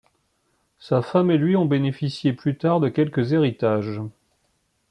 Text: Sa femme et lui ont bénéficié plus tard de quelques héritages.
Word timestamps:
Sa 0.79 1.03
femme 1.03 1.29
et 1.29 1.37
lui 1.37 1.55
ont 1.55 1.65
bénéficié 1.67 2.33
plus 2.33 2.57
tard 2.57 2.79
de 2.79 2.89
quelques 2.89 3.33
héritages. 3.33 4.01